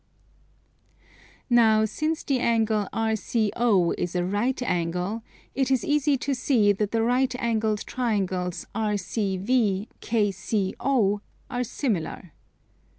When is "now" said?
1.47-1.85